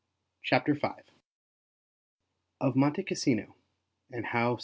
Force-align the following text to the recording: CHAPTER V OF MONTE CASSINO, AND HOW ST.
CHAPTER 0.41 0.73
V 0.73 0.81
OF 2.59 2.75
MONTE 2.75 3.03
CASSINO, 3.03 3.53
AND 4.11 4.25
HOW 4.25 4.55
ST. 4.55 4.59